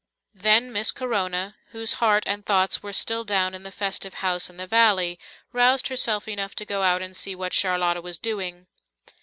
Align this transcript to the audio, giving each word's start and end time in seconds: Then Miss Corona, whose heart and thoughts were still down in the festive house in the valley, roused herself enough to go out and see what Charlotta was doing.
Then 0.33 0.73
Miss 0.73 0.91
Corona, 0.91 1.57
whose 1.73 1.93
heart 2.01 2.23
and 2.25 2.43
thoughts 2.43 2.81
were 2.81 2.91
still 2.91 3.23
down 3.23 3.53
in 3.53 3.61
the 3.61 3.69
festive 3.69 4.15
house 4.15 4.49
in 4.49 4.57
the 4.57 4.65
valley, 4.65 5.19
roused 5.53 5.89
herself 5.89 6.27
enough 6.27 6.55
to 6.55 6.65
go 6.65 6.81
out 6.81 7.03
and 7.03 7.15
see 7.15 7.35
what 7.35 7.53
Charlotta 7.53 8.01
was 8.01 8.17
doing. 8.17 8.65